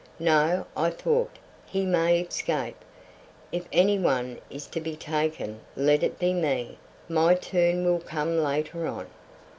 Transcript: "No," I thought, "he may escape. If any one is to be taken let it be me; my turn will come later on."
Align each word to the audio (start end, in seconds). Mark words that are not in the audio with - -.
"No," 0.17 0.65
I 0.75 0.89
thought, 0.89 1.37
"he 1.67 1.85
may 1.85 2.19
escape. 2.19 2.75
If 3.51 3.67
any 3.71 3.99
one 3.99 4.39
is 4.49 4.65
to 4.65 4.81
be 4.81 4.95
taken 4.95 5.59
let 5.75 6.01
it 6.01 6.17
be 6.17 6.33
me; 6.33 6.79
my 7.07 7.35
turn 7.35 7.85
will 7.85 7.99
come 7.99 8.39
later 8.39 8.87
on." 8.87 9.05